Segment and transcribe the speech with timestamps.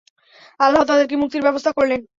[0.59, 2.01] আল্লাহ তাদেরকে মুক্তির ব্যবস্থা করলেন।